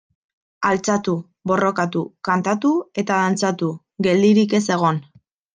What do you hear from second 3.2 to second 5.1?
dantzatu, geldirik ez egon.